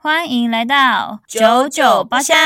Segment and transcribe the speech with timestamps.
[0.00, 2.36] 欢迎来到九九包厢。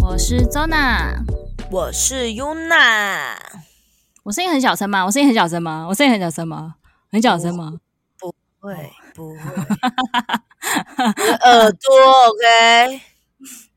[0.00, 1.12] 我是周娜，
[1.70, 3.36] 我是优娜。
[4.22, 5.04] 我声音很小声吗？
[5.04, 5.84] 我声音很小声吗？
[5.86, 6.76] 我声音很小声吗？
[7.10, 7.74] 很小声吗？
[8.18, 9.36] 不会，不会。
[11.44, 11.90] 耳朵
[12.30, 13.11] ，OK。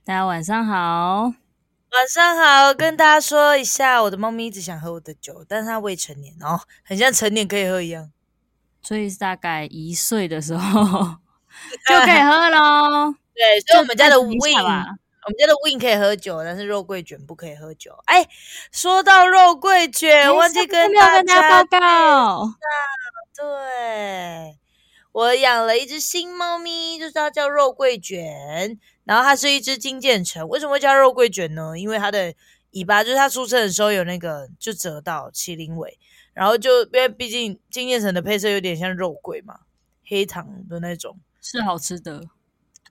[0.06, 1.34] 大家晚上好，
[1.92, 8.12] 晚上好，跟大家说一下，我的猫咪一直想喝我的酒，但是它未成年哦，很像成年可以喝一样，
[8.84, 10.84] 所以是大概一岁的时候
[11.88, 13.16] 就可以喝喽。
[13.34, 17.98] 对，所以我们家的 Win，我们家的 Win 可以喝酒，但是肉桂卷不可以喝酒。
[18.06, 18.28] 哎，
[18.72, 22.54] 说到肉桂卷，忘记跟大家报告，
[23.36, 24.56] 对，
[25.12, 28.80] 我养了一只新猫咪，就是它叫肉桂卷。
[29.06, 31.78] 然后它是一只金渐层，为什么会叫肉桂卷呢？
[31.78, 32.34] 因为它的
[32.72, 35.98] 尾巴就是它出生的时候有那个就折到麒麟尾，
[36.34, 39.60] 然后就因为毕竟金渐层的配色有点像肉桂嘛，
[40.06, 42.22] 黑糖的那种，是好吃的。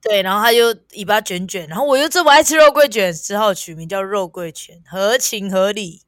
[0.01, 6.03] 对，然后它就尾巴卷卷，然后我又这么爱吃肉桂卷，只好取名叫肉桂卷，合情合理。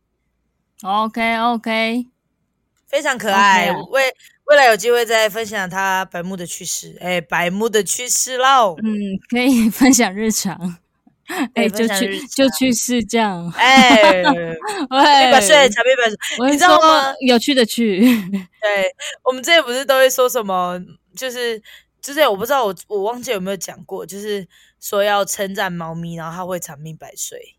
[0.82, 2.06] OK OK，
[2.86, 3.70] 非常可爱。
[3.70, 4.14] Okay 为
[4.46, 8.76] 未来有机会再分享他白目的趣事，哎，白目的趣事喽。
[8.82, 10.78] 嗯，可以分享日常，
[11.54, 17.12] 哎，就去就去试这样，哎，一百岁长命百岁，你知道吗？
[17.26, 18.00] 有趣的趣。
[18.62, 18.94] 对，
[19.24, 20.80] 我们之前不是都会说什么，
[21.16, 21.60] 就是
[22.00, 24.46] 就是我不知道我我忘记有没有讲过，就是
[24.80, 27.56] 说要称赞猫咪，然后它会长命百岁。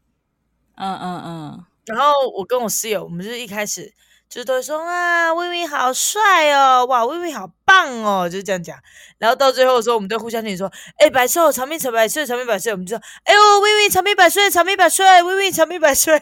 [0.75, 1.65] 嗯嗯嗯。
[1.85, 3.93] 然后我跟我室友，我们就是一开始。
[4.29, 8.77] 就都会说啊，薇薇好帅哦，哇，薇薇好棒哦，就是这样讲。
[9.17, 12.71] 然后到最后的时候，我们都互相听说，哎，百寿长命长百岁，长命百岁。
[12.73, 16.21] 我们就说，哎呦，薇薇长命百岁，长命百岁，薇薇长命百岁，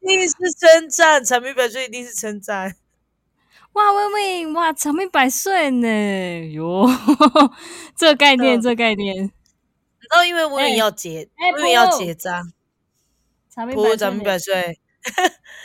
[0.00, 2.74] 一定是称赞，长命百岁一定是称赞。
[3.74, 6.88] 哇，薇薇哇，长命百岁呢，哟，
[7.96, 9.30] 这个概念，这个概念。
[10.10, 12.42] 然后因为薇薇要结，威威要结扎，
[13.74, 14.80] 不，长命百岁。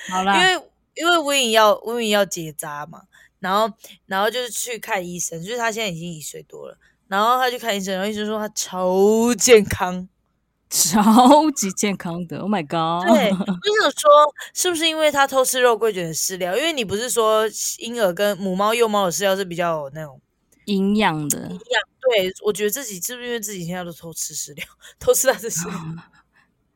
[0.09, 3.03] 好啦，因为因为威影要威影要结扎嘛，
[3.39, 3.73] 然后
[4.05, 6.77] 然后就是去看医生，就是他现在已经一岁多了，
[7.07, 10.07] 然后他去看医生，然后医生说他超健康，
[10.69, 13.07] 超级健康的，Oh my god！
[13.07, 14.09] 对，我想说
[14.53, 16.55] 是不是因为他偷吃肉桂卷的饲料？
[16.57, 17.43] 因为你不是说
[17.77, 20.19] 婴儿跟母猫幼猫的饲料是比较有那种
[20.65, 21.81] 营养的，营养？
[22.01, 24.65] 对，我觉得自己是不是因为自己现在都偷吃饲料，
[24.99, 25.77] 偷吃他的饲料？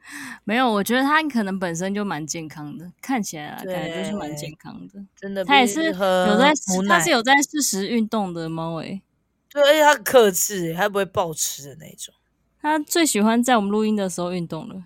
[0.44, 5.00] 没有，我觉得他可能本身就蛮健康的，看起来感觉就是蛮健康的。
[5.16, 6.53] 真的，他也是有在，
[6.88, 9.02] 它是有在适时运动的猫诶。
[9.50, 12.13] 对，而且它克制，他不会暴吃的那种。
[12.62, 14.84] 他最喜欢在我们录音的时候运动了。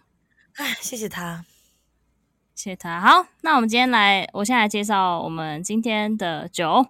[0.55, 1.45] 哎，谢谢他，
[2.53, 2.99] 谢谢他。
[2.99, 6.87] 好，那我们今天来，我现在来介绍我们今天的酒。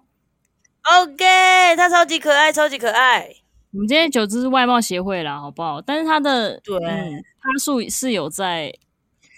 [0.82, 3.36] OK，它超级可爱，超级可爱。
[3.78, 5.80] 我们今天酒只是外貌协会啦，好不好？
[5.80, 6.76] 但是他的对。
[6.84, 8.70] 嗯趴数是有在，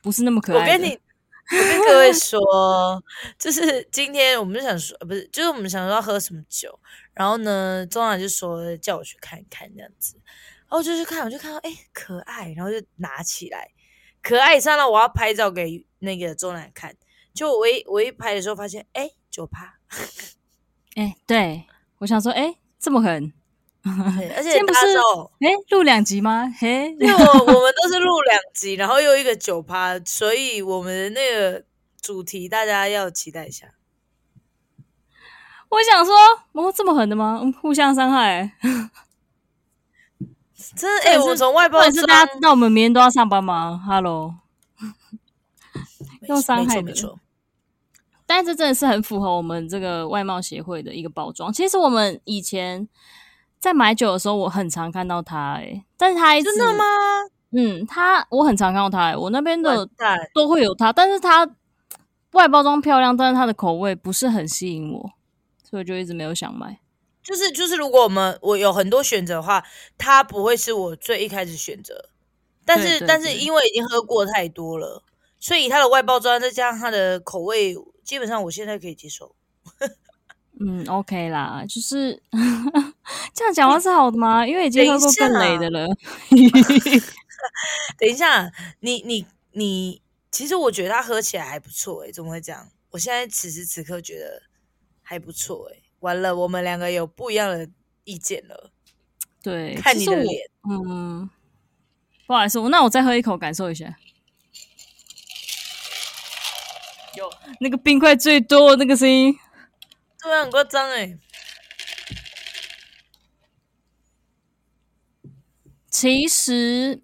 [0.03, 0.63] 不是那么可爱。
[0.63, 0.89] 我跟你，
[1.53, 2.41] 我跟各位说，
[3.39, 6.81] 就是今天我们就想说，不是，就是我们想说要喝什么酒，
[7.13, 13.69] 然后呢，中南就说叫我去看一看这样子，然后就去看，我就看到哎、欸、可爱，然后就拿起来，
[14.23, 16.97] 可爱上了，我要拍照给那个中南看，
[17.35, 19.79] 就我一我一拍的时候发现，哎、欸，九趴，
[20.97, 21.67] 哎、欸，对
[21.99, 23.33] 我想说，哎、欸，这么狠。
[23.83, 24.81] 而且不是
[25.41, 26.53] 哎，录两集吗？
[26.59, 31.65] 嘿，因为我我们都是录两集，然后又一个九趴，所以我们的那个
[32.03, 33.69] 主题大家要期待一下。
[35.71, 36.15] 我想说，
[36.53, 37.41] 哦，这么狠的吗？
[37.63, 38.53] 互相伤害，
[40.77, 41.19] 真的哎！
[41.19, 44.35] 我从外包是，大家知道我们明天都要上班吗？Hello，
[46.29, 46.93] 用伤害的，
[48.27, 51.51] 但是这真的是很符合我们这个外貌协会的一个包装。
[51.51, 52.87] 其实我们以前。
[53.61, 56.85] 在买酒的时候，我很常看到他，哎，但是他一直，真的吗？
[57.53, 59.87] 嗯，他我很常看到他，哎，我那边的
[60.33, 61.47] 都会有他，但是他
[62.33, 65.11] 外包装漂亮，但是他的口味不是很吸引我，
[65.63, 66.81] 所以我就一直没有想买。
[67.23, 69.63] 就是就是，如果我们我有很多选择的话，
[69.99, 72.09] 它不会是我最一开始选择，
[72.65, 75.03] 但是但是因为已经喝过太多了，
[75.39, 79.35] 所以它的外包装再加上它的口味，基本上我现在可以接受。
[80.63, 82.23] 嗯，OK 啦，就是
[83.33, 84.47] 这样讲话是好的吗？
[84.47, 85.87] 因为已经喝过更雷的了。
[87.99, 92.69] 等一下，你你你，其实我觉得它喝起来还不错诶，怎么会这样？
[92.91, 94.43] 我现在此时此刻觉得
[95.03, 95.83] 还不错诶。
[96.01, 97.67] 完了，我们两个有不一样的
[98.05, 98.71] 意见了。
[99.43, 101.31] 对，看你的脸，嗯，
[102.27, 103.97] 不好意思，我那我再喝一口，感受一下。
[107.17, 107.29] 有
[107.61, 109.35] 那个冰块最多那个声音，
[110.23, 111.19] 对啊，很夸张哎。
[115.91, 117.03] 其实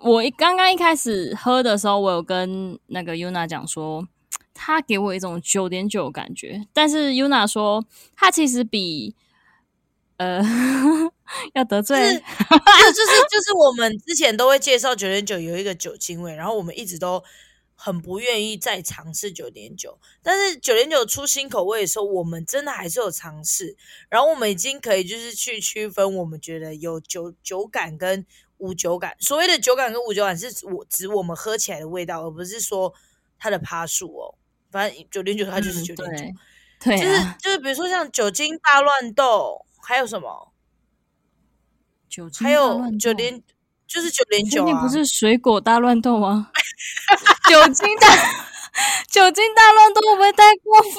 [0.00, 4.08] 我一刚刚一开始喝的时候，我有跟那个 Yuna 讲说，
[4.52, 7.84] 他给我一种九点九感觉，但是 Yuna 说
[8.16, 9.14] 他其实比
[10.16, 10.40] 呃
[11.54, 17.22] 要得罪，就是 就是就是我们之前都会介绍九点九有一个酒精味，然后我们一直都。
[17.84, 23.76] 很不愿意再尝试九点九，但是九点九出新口味的时候，我们真的还是有尝试。
[24.08, 28.24] 然后我们已经可以就是去区分，我们觉得有酒酒感跟
[28.56, 29.14] 无酒感。
[29.20, 32.94] 所谓的酒感跟无酒感，是我指我们喝起来的味道，而不是说
[33.38, 34.34] 它的趴数哦。
[34.70, 36.24] 反正九点九它就是九点九，
[36.80, 40.54] 对，就是就是比如说像酒精大乱斗，还有什么？
[42.08, 43.42] 酒精还有九点。
[43.86, 44.80] 就是九点九啊！
[44.82, 46.48] 不是水果大乱斗吗？
[47.48, 48.08] 酒精大
[49.08, 50.90] 酒精大乱斗会不会太过分？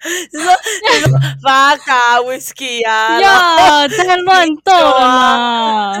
[0.32, 0.52] 你说
[0.92, 1.10] 你说
[1.42, 3.18] 法卡威士忌啊？
[3.20, 5.98] 呀，太乱斗了啦！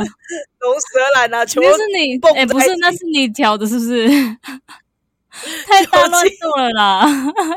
[0.60, 4.08] 龙舌兰啊，全部是你哎，不是，那是你调的，是不是？
[5.66, 7.06] 太大乱斗了啦！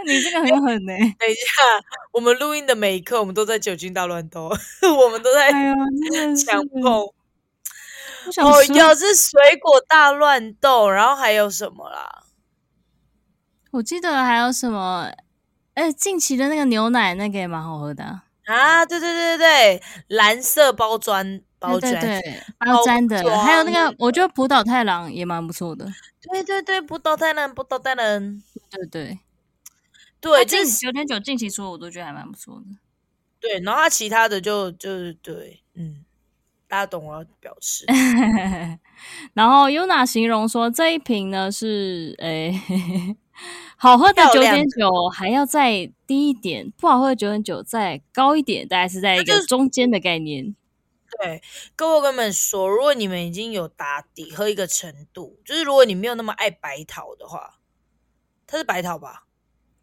[0.05, 1.15] 你这个很狠呢、欸。
[1.19, 1.63] 等一下，
[2.11, 4.51] 我们录音的每一刻，我们都在酒精大乱斗，
[4.97, 7.03] 我们都在强碰。
[7.03, 7.20] 哎
[8.43, 12.23] 哦，有是水果大乱斗，然后还有什么啦？
[13.71, 15.11] 我记得还有什么？
[15.73, 18.23] 哎，近期的那个牛奶那个也蛮好喝的啊！
[18.45, 22.21] 啊对对对对对，蓝色包装包装对，
[22.59, 25.85] 包装的，还有那个，我觉得浦岛太郎也蛮不错的。
[26.21, 29.19] 对对对，浦岛太郎，浦岛太郎，对对
[30.19, 32.65] 对，这九点九近期出，我都觉得还蛮不错的。
[33.39, 36.03] 对，然后他其他的就就是对，嗯。
[36.71, 37.83] 大家懂我要表示。
[39.35, 43.17] 然后 Yuna 形容说，这一瓶呢是诶、欸、
[43.75, 50.55] 好喝的九点九，还要再低一点；不好喝的九点九再高一点，大概是在一个中间的概念。
[51.19, 51.41] 对，
[51.75, 57.59] 各位跟我们说，如果你们已经有打底喝一个程度，就是如果你没有那么爱白桃的话，
[58.47, 59.25] 它是白桃吧？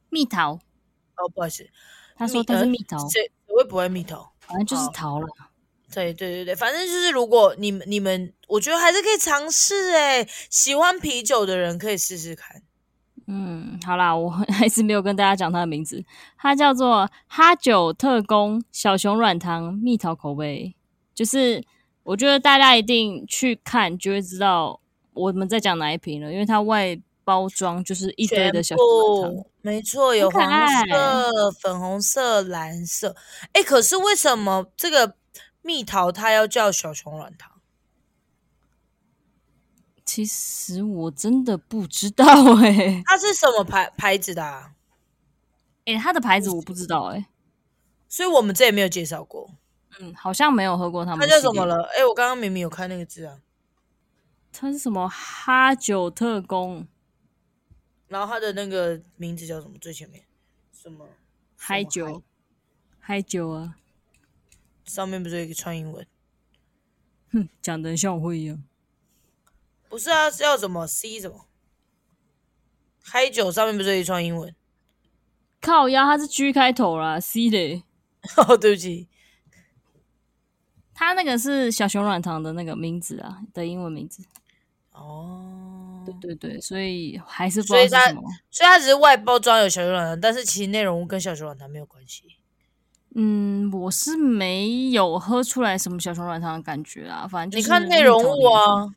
[0.08, 1.68] 蜜桃哦，不好意思，
[2.16, 4.32] 他说它是蜜桃，谁会不会蜜桃？
[4.40, 5.26] 反正就是桃了。
[5.94, 12.62] 对对对对，反正就是如果你们你们，我觉得还是可以尝试诶，喜欢啤酒的人可以试试看。
[13.26, 16.04] 嗯，好啦，我 还是没有跟大家讲它的名字，
[16.38, 20.74] 它叫做哈酒特工小熊软糖蜜桃口味。
[21.14, 21.64] 就是
[22.02, 24.80] 我觉得大家一定去看就会知道
[25.14, 33.16] 我们在讲哪一瓶了，因为它外包装就是一堆的小熊软糖，没错，有黄色、粉红色、蓝色。
[33.54, 35.14] 诶，可是为什么这个？
[35.68, 37.60] 蜜桃它要叫小熊软糖，
[40.02, 42.24] 其实我真的不知道
[42.56, 44.42] 哎、欸，它是什么牌牌子的？
[44.42, 44.72] 啊？
[45.84, 47.26] 哎、欸，它的牌子我不知道哎、欸，
[48.08, 49.50] 所以我们这也没有介绍过。
[50.00, 51.20] 嗯，好像没有喝过他们。
[51.20, 51.82] 它叫什么了？
[51.92, 53.42] 哎、欸，我刚刚明明有看那个字啊，
[54.50, 56.88] 它是什么哈酒特工，
[58.06, 59.76] 然后它的那个名字叫什么？
[59.78, 60.24] 最前面
[60.72, 61.06] 什么？
[61.58, 62.22] 嗨酒，
[62.98, 63.74] 嗨酒啊。
[64.88, 66.06] 上面不是有一个串英文？
[67.30, 68.62] 哼，讲的像我会一样。
[69.88, 71.46] 不是啊，是要怎么 C 什么？
[73.02, 74.54] 嗨九上面不是有一串英文？
[75.60, 77.82] 靠腰，它是 G 开头啦，C 的。
[78.36, 79.08] 哦，对不起，
[80.94, 84.24] 它那个是小熊软糖的那个名字啊，的英文名字。
[84.92, 88.22] 哦，对对对，所以还是不知道是什么。
[88.22, 92.37] 所以它，所以它只是外包装有小熊软糖，但是其实内容跟小熊软糖没有关系。
[93.20, 98.94] 嗯，我是没有喝出来什么小熊软糖的感觉啊，反正你看内容物啊，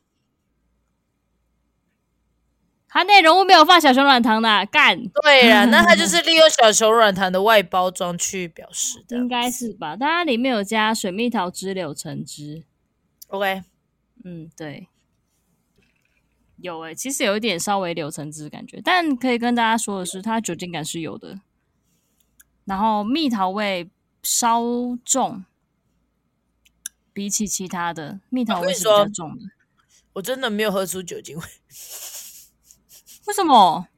[2.86, 4.96] 它内容物没有放小熊软糖的，干。
[5.24, 9.96] 对啊，那它就是 利用小熊软糖的外包装去表示的，应该是吧？
[9.98, 12.62] 但它里面有加水蜜桃汁、柳橙汁。
[13.26, 13.64] OK，
[14.22, 14.86] 嗯，对，
[16.58, 21.40] 有诶、欸，其实有一点稍微柳橙汁的感觉，但可以跟大家说的是，它酒精感是有的，
[22.64, 23.90] 然后蜜桃味。
[24.22, 24.62] 稍
[25.04, 25.44] 重，
[27.12, 29.44] 比起其他的蜜桃味是比较重的。
[29.44, 29.48] 我，
[30.14, 31.42] 我真的没有喝出酒精味，
[33.26, 33.88] 为什么？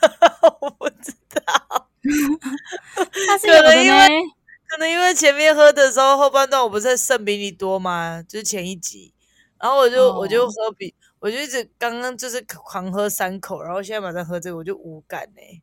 [0.60, 1.88] 我不知道。
[2.02, 4.08] 可能因为
[4.66, 8.22] 可能因为前面喝的时候后半段我不是剩比你多吗？
[8.22, 9.12] 就是前一集，
[9.60, 15.62] 然后我就、哦、我就喝比我就一直刚刚就是狂喝三口，然后现在马上喝这个我就无感呢、欸。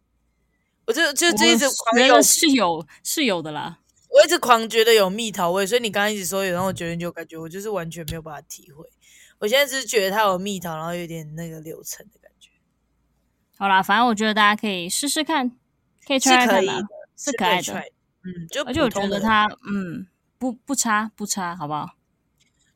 [0.86, 3.80] 我就就就一直狂有是有是有的啦。
[4.18, 8.84] 我一直狂觉得有蜜桃味，所以你刚刚一直说有让我觉得就感觉，我就是完全没有办法体会。
[9.38, 12.50] 我现在只是觉得它有蜜桃，然后有点那个柳橙的感觉。
[13.60, 15.52] 好啦，反正我觉得大家可以试试看，
[16.04, 17.80] 可以 try 看的，是可爱的。
[18.24, 20.08] 嗯，就而且我觉得它，嗯，
[20.40, 21.92] 不不差不差，好不好？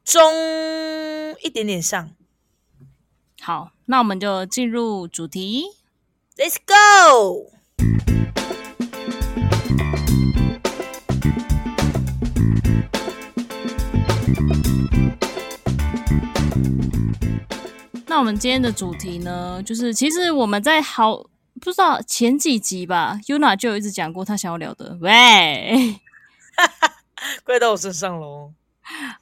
[0.03, 0.31] 中
[1.41, 2.11] 一点点上。
[3.41, 5.63] 好，那我们就进入主题
[6.37, 7.51] ，Let's go。
[18.21, 21.27] 我们今天的主题呢，就是其实我们在好
[21.59, 25.99] 不知道前几集吧，Yuna 就有一直讲过他想要聊的，喂，
[27.43, 28.53] 怪到我身上喽。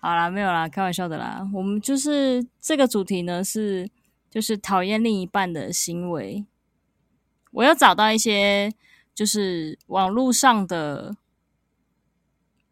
[0.01, 1.47] 好啦，没有啦，开玩笑的啦。
[1.53, 3.89] 我们就是这个主题呢，是
[4.29, 6.43] 就是讨厌另一半的行为。
[7.51, 8.69] 我要找到一些
[9.15, 11.15] 就是网络上的，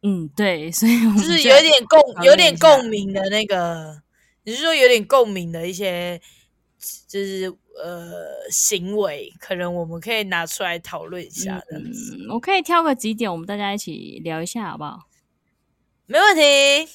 [0.04, 4.02] 嗯，对，所以我就是有点共有点共鸣的那个。
[4.48, 6.22] 你是说有点共鸣的一些，
[7.06, 11.78] 就是呃行为，可能我们可以拿出来讨论一下的。
[11.78, 11.92] 嗯，
[12.30, 15.02] 我可以挑个几点，我们大家一起聊一下，好不好？
[16.06, 16.90] 没问题。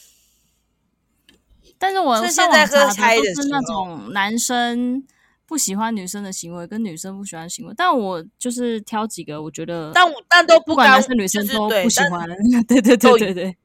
[1.76, 5.06] 但是我上网查的都是那种男生
[5.44, 7.74] 不喜欢女生的行为，跟女生不喜欢的行为。
[7.76, 12.26] 但我就是挑几个，我觉得，但我但都不，不管男生女生都不喜欢。
[12.66, 13.56] 对对对对对。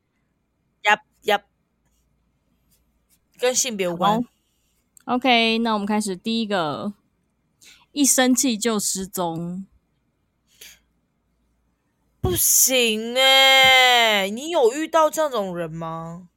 [3.40, 4.24] 跟性别无关。
[5.06, 6.94] OK，那我们开始第一个，
[7.92, 9.66] 一生气就失踪，
[12.20, 14.30] 不行哎、欸！
[14.30, 16.28] 你有遇到这种人吗？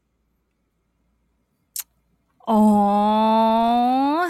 [2.47, 4.27] 哦，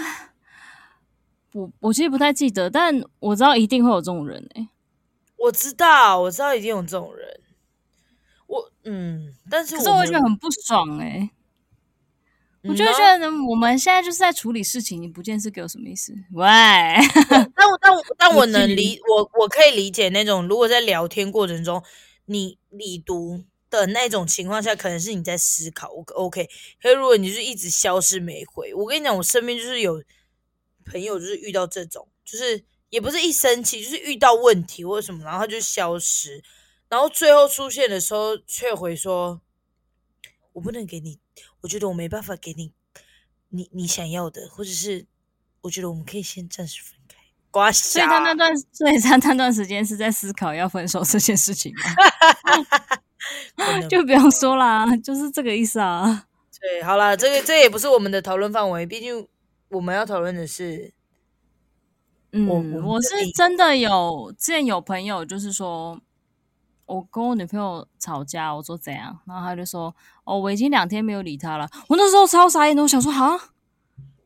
[1.53, 4.69] 我我其实不太记得，但我知道一定会有这种人哎、欸。
[5.37, 7.41] 我知道，我知道一定有这种人。
[8.47, 11.29] 我嗯，但是我可是我觉得很不爽哎、欸。
[12.63, 16.13] 我就觉得我们现在就是在处理事情，你不见是给我什么意思？
[16.33, 16.45] 喂，
[17.55, 21.83] 但我但我 但我能理我我可以理解那种，如果在聊天过程中
[22.25, 25.89] 你你读的那种情况下，可能是你在思考。
[25.91, 26.47] 我 OK，
[26.81, 30.03] 可是如果你就是一直消失没回，我跟你讲，我身边就是有
[30.85, 36.43] 朋友就是遇到这种，就是也不是一生气，就是遇到问题或者什么，然后他就消失，
[36.89, 39.41] 然后最后出现的时候却回说
[40.53, 41.17] ：“我不能给你。”
[41.61, 42.73] 我觉得我没办法给你
[43.49, 45.05] 你你想要的，或者是
[45.61, 47.17] 我觉得我们可以先暂时分开。
[47.51, 51.81] 瓜，所以他那段，所以他那段时间是在思考要分手这件事情吗？
[53.89, 56.27] 就不用说啦，就是这个意思啊。
[56.59, 59.27] 对，好啦，这个这也不是我们的讨论范围，毕竟
[59.69, 60.93] 我们要讨论的是，
[62.31, 66.01] 嗯，我，我是真的有，之前有朋友就是说。
[66.93, 69.17] 我跟我女朋友吵架，我说怎样？
[69.25, 69.95] 然后他就说
[70.25, 73.53] ：“哦，我已经两天没有理他了。”我那时候超傻眼的，我想说：“哈，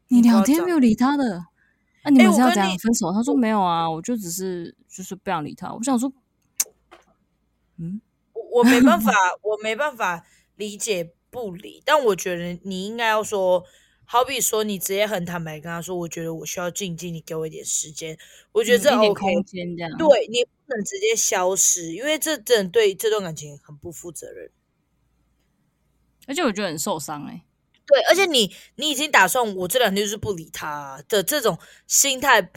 [0.07, 1.45] 你两天没有理他的？
[2.03, 6.11] 那、啊、你们是要怎样分手？”他说：“没有啊，我就只是就是不想理他。”我想说
[7.77, 8.01] ：“嗯，
[8.33, 9.11] 我我没办法，
[9.43, 13.63] 我没办法理解不理，但我觉得你应该要说。”
[14.07, 18.15] 好比说，你直接很坦白跟他说，我觉得我需要静静，你给我一点时间。
[18.51, 19.97] 我觉得这 OK，、嗯、空间这样。
[19.97, 24.49] 对，你不能直接消失，因为这真的对这段感情很不负责任。
[26.27, 27.41] 而且我觉得很受伤哎、欸。
[27.85, 32.51] 对，而且你你已经打算我这两天就是不理他的这种心态，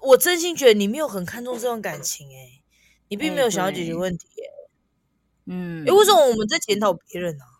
[0.00, 2.62] 我真心觉得你没有很看重这段感情哎、欸，
[3.08, 4.70] 你并没有想要解决问题哎、欸。
[5.46, 5.84] 嗯。
[5.86, 7.52] 哎，为什么我们在检讨别人呢、啊？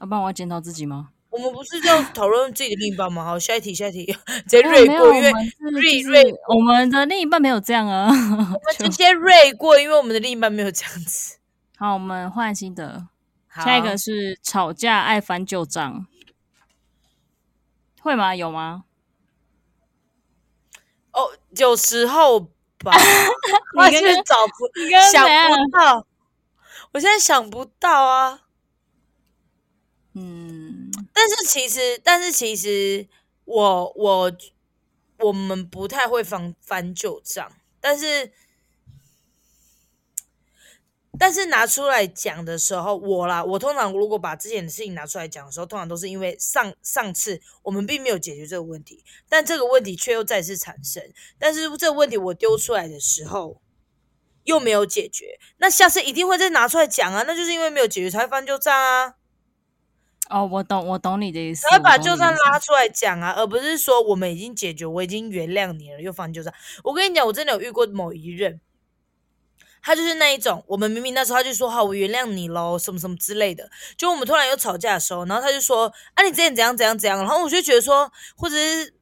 [0.00, 1.10] 要不然我要检讨自己吗？
[1.30, 3.24] 我们不是要讨论自己的另一半吗？
[3.24, 4.06] 好，下一题，下一题，
[4.46, 5.32] 直接瑞过，因为
[5.72, 8.08] 瑞瑞，我们的另一半没有这样啊。
[8.08, 11.38] 我们直接瑞过，因为我们的另一半没有这样子。
[11.76, 13.08] 好，我们换新的。
[13.54, 16.06] 下一个是吵架爱翻旧账，
[18.00, 18.34] 会吗？
[18.34, 18.84] 有吗？
[21.12, 22.92] 哦，有时候吧。
[23.76, 24.68] 我现在找不，
[25.12, 26.06] 想不到。
[26.92, 28.42] 我现在想不到啊。
[30.20, 33.06] 嗯，但是其实，但是其实
[33.44, 34.32] 我，我
[35.18, 38.32] 我们不太会翻翻旧账，但是
[41.18, 51.02] 但是拿出来讲的时候，我啦，我通常如果把之前的事情拿出来讲的时候，通常都是因为上上次我们并没有解决这个问题，但这个问题却又再次产生，
[51.38, 53.60] 但是这个问题我丢出来的时候
[54.44, 59.14] 又没有解决，那下次一定会再拿出来讲啊，那就是因为没有解决才翻旧账啊。
[60.30, 61.66] 哦，我懂，我懂你的意思。
[61.72, 66.52] 要把旧账拉出来讲啊，而不是说我们已经解决，我已经原谅你了，又翻旧账。
[66.84, 68.60] 我跟你讲，我真的有遇过某一任，
[69.80, 73.70] 他就是那一种，我们明明那时候他就说好，我原谅你喽，什么什么之类的。
[73.96, 78.94] 就我们突然有吵架的时候，然后他就说啊，你之前怎样怎样怎样，然后我就觉得说，或者是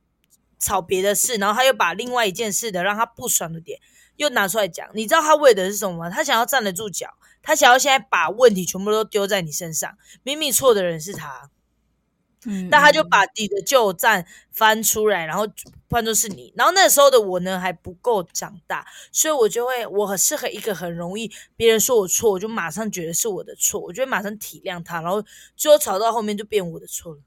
[0.58, 3.80] 吵别的事，然后他又把另外一件事的让他不爽的点
[4.16, 4.88] 又拿出来讲。
[4.94, 6.10] 你知道他为的是什么吗？
[6.10, 7.08] 他想要站得住脚，
[7.46, 11.48] 他想要现在把问题全部都丢在你身上，明明错的人是他。
[12.44, 15.46] 嗯，那他就把你的旧账翻出来，然后
[15.88, 16.52] 换作是你。
[16.56, 25.24] 然后那时候的我呢，还不够长大，所以我就会，我很适合一个很容易别人说我错，我就马上觉得是我的错，我就会马上体谅他，然后
[25.56, 27.20] 最后吵到后面就变我的错了。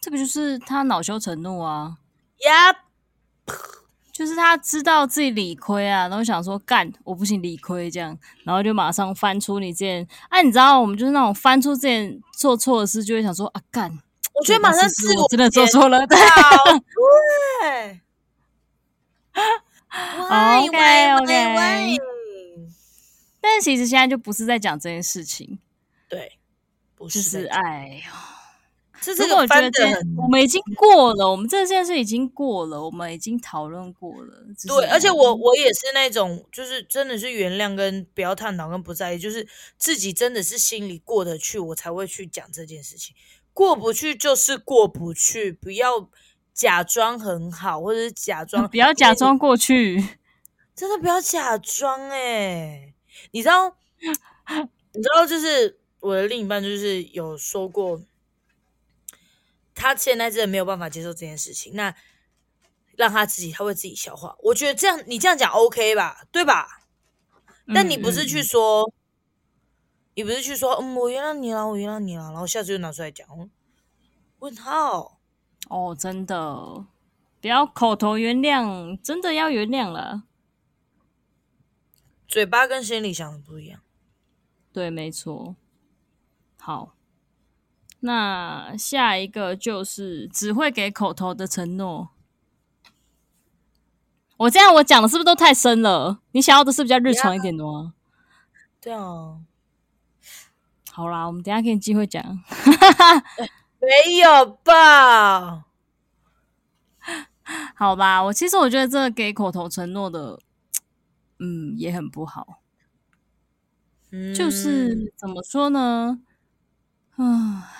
[0.00, 1.98] 这个就是他恼羞成怒啊，
[2.44, 2.76] 呀 Yep，
[4.12, 13.90] 就是他知道自己理亏啊，然后想说干我不行理亏这样，然后就马上翻出你之前，哎、啊，你知道我们就是那种翻出之前做错的事，就会想说啊干。
[14.34, 16.16] 我觉得马上是我真的做错了，对，
[17.60, 18.00] 对。
[19.92, 21.98] OK OK，
[23.40, 25.58] 但是其实现在就不是在讲这件事情，
[26.08, 26.38] 对，
[26.94, 28.12] 不是，就是哎呦，
[29.02, 34.44] 这个我觉得我们已经过了，我们这件事已经过了，我们已经讨论过了。
[34.68, 43.14] 对，而且我我也是那种，就是真的是原谅跟不要探讨跟不在意，就是自己真的是心里过得去，我才会去讲这件事情。
[43.52, 46.08] 过不去就是过不去，不要
[46.54, 50.02] 假装很好，或者是假装不要假装过去，
[50.74, 52.94] 真的不要假装哎、欸！
[53.32, 53.76] 你知道，
[54.94, 58.00] 你知道，就是我的另一半就是有说过，
[59.74, 61.94] 他现在真的没有办法接受这件事情，那
[62.96, 64.36] 让他自己，他会自己消化。
[64.40, 66.82] 我觉得这样，你这样讲 OK 吧，对吧？
[67.74, 68.92] 但你不是去说。
[70.14, 73.26] 你不是去说，嗯，我原谅你了，我原谅你了，然后下次又拿出来讲，
[74.40, 75.18] 问号
[75.70, 76.84] 哦，真的，
[77.40, 80.24] 不要口头原谅，真的要原谅了，
[82.28, 83.80] 嘴巴跟心里想的不一样，
[84.70, 85.56] 对，没错。
[86.58, 86.94] 好，
[88.04, 92.10] 那下一个就是只会给口头的承诺。
[94.38, 96.20] 我这样我讲的是不是都太深了？
[96.32, 97.94] 你想要的是比较日常一点的吗？
[98.80, 99.38] 对啊。
[100.90, 102.22] 好啦，我们等一下给你机会讲。
[103.80, 105.66] 没有吧？
[107.76, 110.38] 好吧，我其实我觉得这个给口头承诺的，
[111.38, 112.60] 嗯，也很不好。
[114.10, 116.20] 嗯，就是怎么说呢？
[117.16, 117.70] 啊，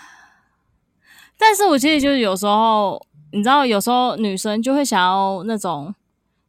[1.42, 5.92] 但是我其实就是有时候，你知道，有时候女生就会想要那种，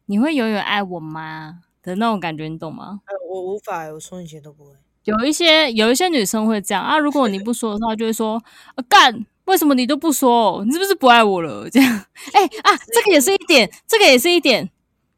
[0.06, 3.02] 你会永远爱我吗的那种感觉，你懂吗？
[3.08, 4.72] 呃，我无法，我从以前都不会。
[5.06, 8.42] 有一些有一些女生会这样啊，如果你不说的话，就会说
[8.76, 10.64] 啊干，为什么你都不说？
[10.64, 11.68] 你是不是不爱我了？
[11.72, 14.70] 这样，哎、欸、啊，这个也是一点，这个也是一点，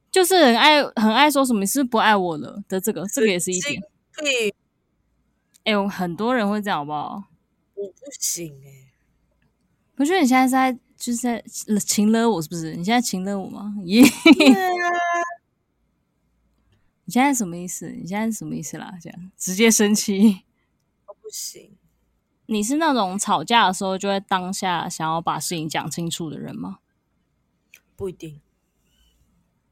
[0.09, 3.79] 就是很爱很爱说什么你是不是不爱我了的这个，这个也是一点。
[4.17, 4.49] 对，
[5.65, 7.23] 哎、欸，很多人会这样，好不好？
[7.75, 8.84] 我不行哎、欸，
[9.97, 11.43] 我觉得你现在是在就是在
[11.85, 12.75] 情勒我，是不是？
[12.75, 13.73] 你现在情勒我吗？
[13.85, 14.71] 耶、yeah。
[17.05, 17.89] 你现在什么意思？
[17.91, 18.93] 你现在什么意思啦？
[19.01, 20.43] 这样直接生气？
[21.07, 21.77] 我不行。
[22.47, 26.79] 你是那种吵架的时候就会当下想要把事情讲清楚的人吗？
[27.95, 28.41] 不一定，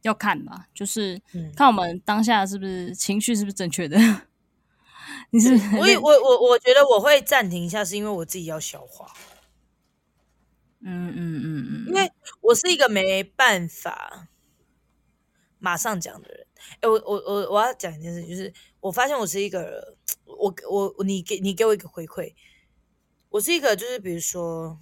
[0.03, 0.67] 要看吧。
[0.73, 1.21] 就是
[1.55, 3.97] 看我们当下是不是情绪是不是正确的。
[5.31, 9.11] 你是我我我我觉得我会暂停一下，是因为我自己要消化。
[10.85, 14.27] 嗯嗯嗯嗯，嗯，因为我是一个没办法
[15.59, 16.47] 马上讲的人。
[16.81, 22.33] 哎，我我我我要讲一件事，就是我发现我是一个，我我你给你给我一个回馈，
[23.29, 24.79] 我是一个，就是比如说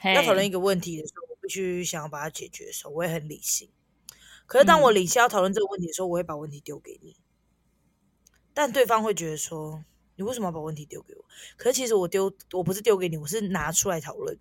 [0.00, 0.14] Hey.
[0.14, 3.70] 要讨论一个问题的时候，我必须想要把它解决的时候，我也很理性。
[4.46, 7.16] 可是当我理性要讨论这个问题的时候，嗯、我会把问题丢给你，
[8.52, 9.82] 但对方会觉得说，
[10.16, 11.24] 你为什么要把问题丢给我？
[11.56, 14.38] 可是其实我丢我不是丢给你，我是拿出来讨论。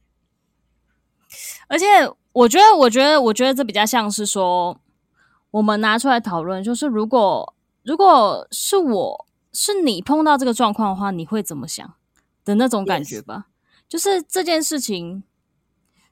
[1.68, 1.86] 而且
[2.32, 4.80] 我觉得，我觉得，我觉得这比较像是说。
[5.54, 11.94] 我们拿出来讨论，就是如果如果是我是你碰到这个状况的话，你会怎么想
[12.44, 13.84] 的那种感觉吧？Yes.
[13.88, 15.22] 就是这件事情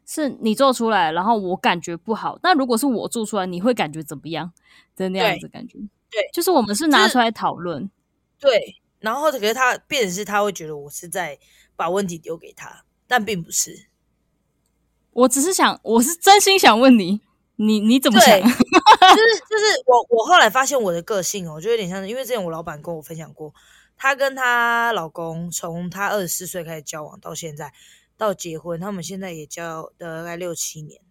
[0.06, 2.38] 是你做出来，然后我感觉不好。
[2.44, 4.54] 那如果是我做出来，你会感觉怎么样
[4.96, 5.80] 的那样子感觉？
[6.12, 7.90] 对，就是我们是拿出来讨论。
[8.40, 11.40] 对，然后可是他变成是他会觉得我是在
[11.76, 13.88] 把问题丢给他，但并不是。
[15.12, 17.22] 我只是想，我是真心想问你。
[17.58, 18.40] 你你怎么想？
[18.42, 18.50] 就是
[19.50, 23.54] 就是我我后来发现我的个性哦，就有点像，因为之前我老板跟我分享过，
[23.96, 27.72] 她跟她老公从她二十四岁开始交往到现在
[28.18, 31.02] 到结婚，他们现在也交大概六七年。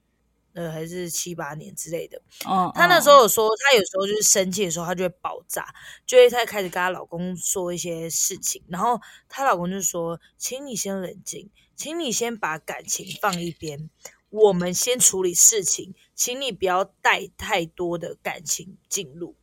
[0.53, 2.21] 呃，还是七八年之类的。
[2.45, 5.65] 哦，她那时候有说，她有时候就是生气的时候，她就会爆炸，
[6.05, 11.49] 就会她开始跟她老公说一些事情，然后她老公就说：“请你先冷静，
[11.81, 13.89] 请你先把感情放一边，
[14.29, 19.35] 我们先处理事情，请你不要带太多的感情进入。”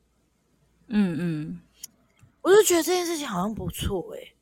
[0.87, 1.61] 嗯嗯，
[2.43, 4.33] 我就觉得这件事情好像不错哎、欸。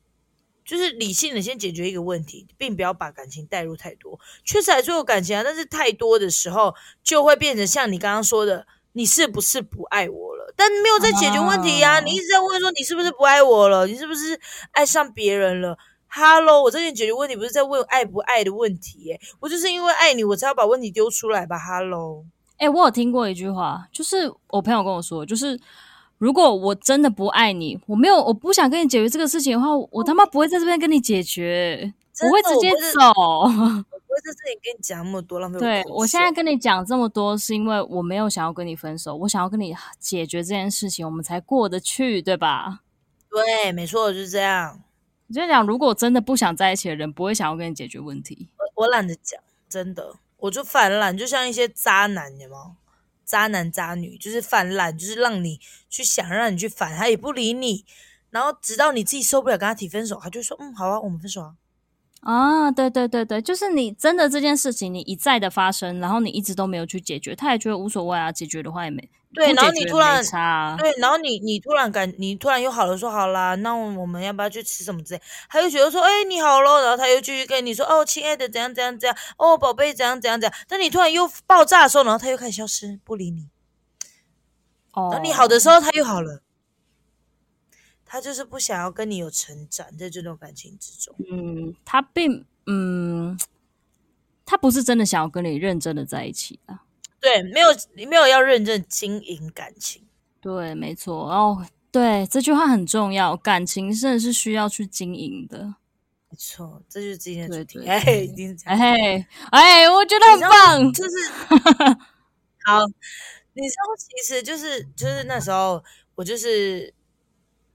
[0.62, 4.20] 就是理性的先解决一个问题，并不要把感情带入太多。
[4.44, 10.52] 确实还是有感情啊，但是太多的时候就会变成像你刚刚说的，你是不是不爱我了？
[10.54, 11.94] 但没有在解决问题呀、啊。
[12.00, 12.04] Oh.
[12.04, 13.86] 你一直在问说你是不是不爱我了？
[13.86, 14.38] 你是不是
[14.72, 21.58] 爱上别人了？Hello，我这边解决问题不是在问爱不爱的问题耶、欸，我就是因为爱你，我才要把问题丢出来吧。
[21.58, 22.24] Hello，
[22.58, 25.60] 哎、欸，我有听过一句话，就是我朋友跟我说，就是。
[26.18, 31.92] 如果我真的不爱你，我没有，我不想跟你解决这个事情的话，我他妈不会在这边跟你解决，
[32.24, 33.12] 我会直接走。
[33.12, 35.60] 我不会在这里跟你讲那么多，浪费我。
[35.60, 42.80] 对，我现在跟你讲这么多，是因为我没有想要跟你分手，我想要跟你解决这件事情，我们才过得去，对吧？
[43.28, 44.80] 对，没错，就是这样。
[45.28, 48.48] 你就讲，如果真的不想在一起的人，不会想要跟你解决问题。
[48.58, 52.74] 我我懒得讲，真的，我就犯懒，就像一些渣男，有没有？
[53.24, 55.60] 渣男渣女就是犯烂，就是让你
[55.90, 57.84] 去想，让你去烦，他也不理你，
[58.30, 61.54] 然后直到你自己受不了，跟他提分手，他就说：“嗯，好啊，我们分手啊。”
[62.22, 69.08] 啊，对对对对，就是你真的这件事情，你一再的发生，然后你一直都没有去解决，他也觉得无所谓啊，解决的话也没。
[69.32, 75.20] 对，然后你突然，啊、对，然后你你突然感，你突然又好了，说好啦，那我们要不要去吃什么之类？
[75.48, 80.58] 他又觉得说，哎，你好咯，然后他又继续跟你说，哦，亲爱的，怎样怎样怎样，哦，宝贝，怎样怎样怎样。
[80.66, 83.48] 但你突然又爆炸的时候，然后他又开始消失，不理你。
[84.92, 85.10] 哦。
[85.12, 86.40] 等你好的时候，他又好了。
[88.06, 91.14] 他就是不想要跟你有成长，在这种感情之中。
[91.30, 93.38] 嗯，他并嗯，
[94.44, 96.84] 他不是真的想要跟你认真的在一起啊。
[97.20, 97.68] 对，没有
[98.08, 100.06] 没有要认真经营感情。
[100.40, 101.28] 对，没错。
[101.28, 105.74] 哦，对，这句话很重要，感情真的是需要去经营的。
[106.28, 107.86] 没错，这就是今天的主题。
[107.88, 107.98] 哎。
[108.64, 110.92] 哎哎，我觉得很棒。
[110.92, 111.10] 就是
[112.64, 112.80] 好，
[113.54, 115.82] 你知道，其实就是就是那时候，
[116.14, 116.92] 我就是，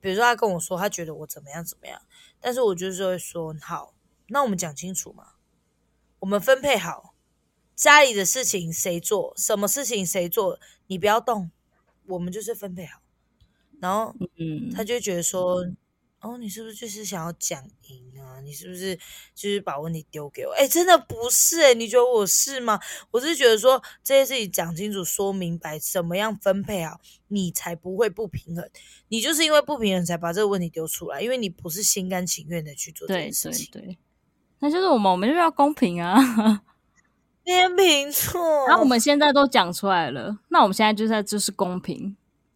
[0.02, 2.02] 比如说他跟我说他觉得我怎么样怎么样，
[2.42, 3.94] 但是我就是会说好，
[4.28, 5.36] 那我们讲清楚嘛，
[6.20, 7.14] 我们分配好。
[7.74, 11.50] 家里的事情谁做，什么事情谁做，你不要动，
[12.06, 13.02] 我们就是分配好。
[13.80, 15.66] 然后，嗯，他就觉得说，
[16.20, 18.11] 哦，你是不是就是想要讲赢啊？
[18.44, 18.96] 你是不是
[19.34, 20.54] 就是把问题丢给我？
[20.54, 22.80] 哎，真的不是哎，你觉得我是吗？
[23.12, 28.70] 我是觉得说这些事情讲清楚、说明白，怎么样分配好，你才不会不平衡。
[29.10, 33.68] 你就是因为不平衡才把这个问题丢出来，因为你不是心甘情愿的去做这件事情。
[33.72, 33.98] 对对对，
[34.60, 36.16] 那就是我们，我们就是要公平啊。
[37.44, 42.16] 天平错，然后我们现在都讲出来了，那我们现在就在就是公平，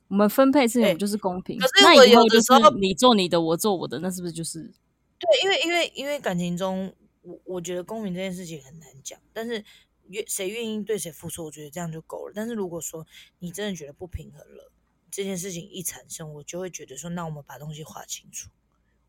[0.10, 1.60] 我们分配事情就是公平。
[1.60, 4.72] 可是我有的时候你做你的，我做我的，那是不是就是？
[5.20, 9.64] 对，因为因为因为感情中，我我觉得公平这件事情很难讲，但是
[10.08, 12.34] 愿谁愿意对谁付出，我觉得这样就够了。
[12.36, 13.06] 但是如果说
[13.40, 14.72] 你真的觉得不平衡了，
[15.10, 18.50] 这件事情一产生，我就会觉得说，那我们把东西划清楚。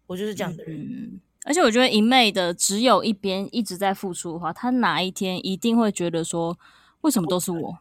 [0.06, 0.80] 我就是这样的人。
[0.80, 6.58] 嗯而且我觉得一昧的只有一边一直在付出的话，他哪一天一定会觉得说，
[7.02, 7.78] 为什么都是我，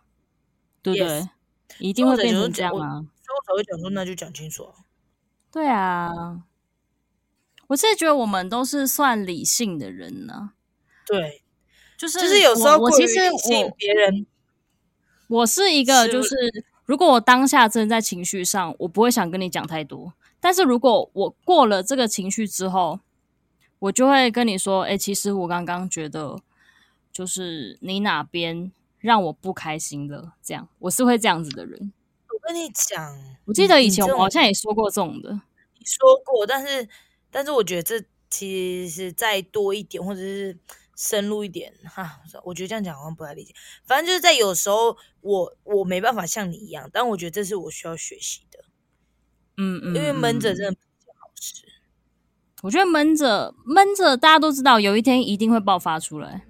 [0.83, 1.29] 对不对？Yes.
[1.79, 3.01] 一定会变成这样啊。
[3.01, 4.85] 所以我才会讲说，那就讲清楚啊。
[5.51, 6.43] 对啊，
[7.67, 10.53] 我是觉得我们都是算理性的人呢、啊。
[11.05, 11.43] 对，
[11.97, 14.25] 就是就是有时候我，我其实我别人，
[15.27, 16.35] 我是一个就是，
[16.85, 20.13] 如果我当下真的在情绪上，我不会想跟你讲太多。
[20.39, 22.99] 但是如果我过了这个情绪之后，
[23.79, 26.39] 我就会跟你说，哎、欸，其实我刚刚觉得，
[27.11, 31.91] 就是你哪边让我不开心了，这样，我是会这样子的人。
[32.29, 36.87] 我跟你讲，我记得以前我好像也说过这种的，你说过，但是，
[37.35, 40.57] 但是我觉得这其实是再多一点，或者是
[40.95, 43.53] 深入一点，哈，我觉得这样讲好像不太理解。
[43.83, 48.59] 反正就是在有时候我，我我没办法像你一样，但我觉得这是我需要学习的。
[49.57, 50.79] 嗯嗯，因为闷着真的。
[52.63, 56.47] 我觉得闷着闷着，大家都知道有一天一定会爆发出来，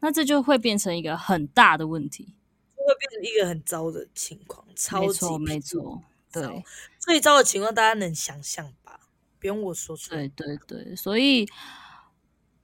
[0.00, 2.34] 那这就会变成一个很大的问题，
[2.76, 6.64] 就会变成一个很糟的情况，超级没错没错，对，
[6.98, 8.99] 最糟的情况大家能想象吧？
[9.40, 10.28] 不用我说出来。
[10.28, 11.46] 对对对，所以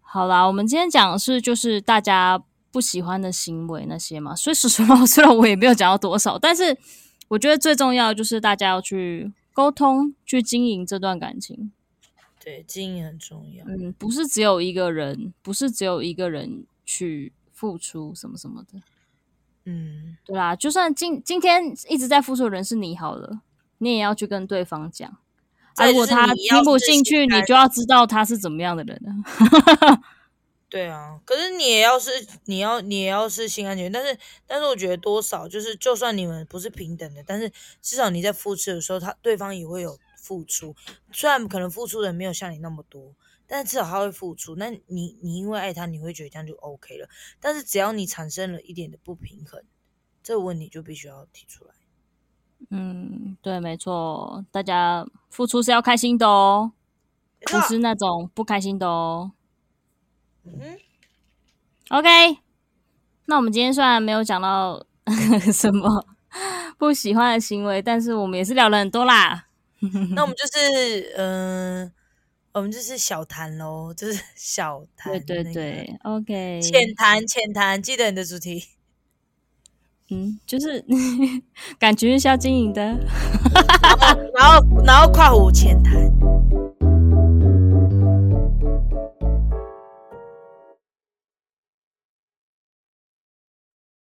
[0.00, 6.76] 好啦，我们今天讲的是就是大家不喜欢的行为那些嘛，所以说实话， 虽然我也没有讲到多少，但是
[7.28, 11.72] 我觉得最重要的就是大家要去沟通，去经营这段感情。
[12.38, 13.64] 对，经营很重要。
[13.66, 18.80] 嗯，不是只有一个人，不是只有一个人去付出什么什么的。
[19.64, 23.40] 嗯，对啦，就算今今天一直在付出的人是你好了，
[23.78, 25.18] 你也要去跟对方讲。
[25.76, 30.00] 啊、如果他听不进去，你就要知道他是怎么样的人了。
[30.68, 32.10] 对啊，可是你也要是
[32.46, 37.48] 你要你也要是心安全，但是但是我觉得多少就是，就算你们不是平等的，但是
[37.80, 40.74] 至少你在付出的时候，他对方也会有付出。
[41.12, 43.14] 虽然可能付出的没有像你那么多，
[43.46, 44.56] 但是至少他会付出。
[44.56, 47.08] 那你你因为爱他，你会觉得这样就 OK 了。
[47.40, 49.62] 但是只要你产生了一点的不平衡，
[50.24, 51.75] 这个问题就必须要提出来。
[52.70, 56.72] 嗯，对，没错，大家付出是要开心的哦，
[57.46, 59.32] 不是那种不开心的哦。
[60.44, 60.78] 嗯
[61.90, 62.38] ，OK，
[63.26, 64.84] 那我们今天虽然没有讲到
[65.52, 66.04] 什么
[66.78, 69.46] 不喜欢的行为，但是我们也是聊了很多啦。
[70.14, 71.92] 那我们就是，嗯、呃，
[72.54, 75.24] 我们就是小谈喽，就是小谈、那个。
[75.26, 78.64] 对对对，OK，浅谈浅谈，记得你的主题。
[80.10, 80.84] 嗯，就是
[81.78, 82.80] 感觉是要经营的，
[84.34, 85.94] 然后然后跨湖浅谈。